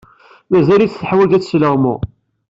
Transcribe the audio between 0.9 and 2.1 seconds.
teḥwaj ad tesleɣmu.